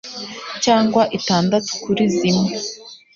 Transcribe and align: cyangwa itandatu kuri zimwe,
cyangwa 0.63 1.01
itandatu 1.17 1.71
kuri 1.83 2.03
zimwe, 2.15 2.53